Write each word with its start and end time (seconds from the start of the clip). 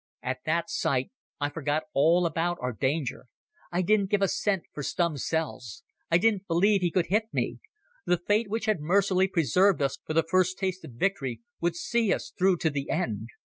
At 0.23 0.39
that 0.47 0.67
sight 0.71 1.11
I 1.39 1.49
forgot 1.49 1.83
all 1.93 2.25
about 2.25 2.57
our 2.59 2.71
danger. 2.73 3.27
I 3.71 3.83
didn't 3.83 4.09
give 4.09 4.23
a 4.23 4.27
cent 4.27 4.63
for 4.73 4.81
Stumm's 4.81 5.23
shells. 5.23 5.83
I 6.09 6.17
didn't 6.17 6.47
believe 6.47 6.81
he 6.81 6.89
could 6.89 7.05
hit 7.09 7.25
me. 7.31 7.59
The 8.07 8.17
fate 8.17 8.49
which 8.49 8.65
had 8.65 8.81
mercifully 8.81 9.27
preserved 9.27 9.79
us 9.79 9.99
for 10.03 10.15
the 10.15 10.23
first 10.27 10.57
taste 10.57 10.83
of 10.83 10.93
victory 10.93 11.41
would 11.59 11.75
see 11.75 12.11
us 12.11 12.33
through 12.35 12.57
to 12.57 12.71
the 12.71 12.89
end. 12.89 13.27